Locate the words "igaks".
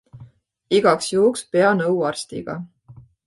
0.77-1.09